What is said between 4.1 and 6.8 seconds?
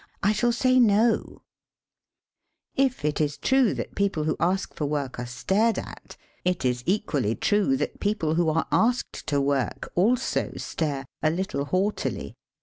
who ask for work are stared at, it